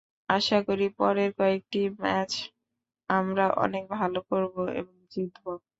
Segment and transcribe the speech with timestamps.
[0.29, 2.31] আশা করি পরের কয়েকটি ম্যাচ
[3.09, 5.45] আমরা অনেক ভালো করব এবং জিতব।